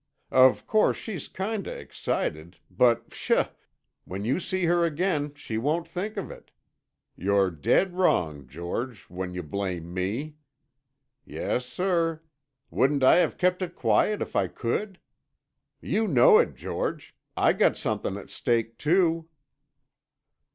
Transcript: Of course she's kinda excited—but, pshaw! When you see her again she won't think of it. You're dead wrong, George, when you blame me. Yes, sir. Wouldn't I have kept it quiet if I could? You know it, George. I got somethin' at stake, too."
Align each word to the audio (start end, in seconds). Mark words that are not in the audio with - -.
Of 0.33 0.65
course 0.65 0.97
she's 0.97 1.27
kinda 1.27 1.69
excited—but, 1.71 3.11
pshaw! 3.11 3.49
When 4.03 4.25
you 4.25 4.39
see 4.39 4.65
her 4.65 4.83
again 4.83 5.35
she 5.35 5.59
won't 5.59 5.87
think 5.87 6.17
of 6.17 6.31
it. 6.31 6.49
You're 7.15 7.51
dead 7.51 7.93
wrong, 7.93 8.47
George, 8.47 9.01
when 9.11 9.35
you 9.35 9.43
blame 9.43 9.93
me. 9.93 10.37
Yes, 11.23 11.67
sir. 11.67 12.23
Wouldn't 12.71 13.03
I 13.03 13.17
have 13.17 13.37
kept 13.37 13.61
it 13.61 13.75
quiet 13.75 14.23
if 14.23 14.35
I 14.35 14.47
could? 14.47 14.99
You 15.81 16.07
know 16.07 16.39
it, 16.39 16.55
George. 16.55 17.15
I 17.37 17.53
got 17.53 17.77
somethin' 17.77 18.17
at 18.17 18.31
stake, 18.31 18.79
too." 18.79 19.29